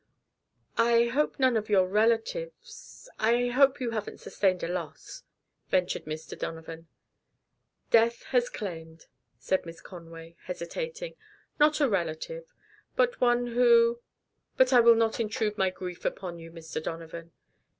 [0.79, 5.21] "I hope none of your relatives I hope you haven't sustained a loss?"
[5.69, 6.35] ventured Mr.
[6.35, 6.87] Donovan.
[7.91, 9.05] "Death has claimed,"
[9.37, 11.13] said Miss Conway, hesitating
[11.59, 12.51] "not a relative,
[12.95, 13.99] but one who
[14.57, 16.81] but I will not intrude my grief upon you, Mr.
[16.81, 17.31] Donovan."